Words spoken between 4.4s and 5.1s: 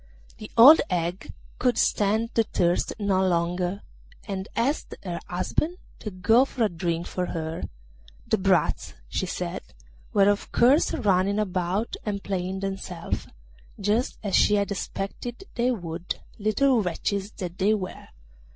asked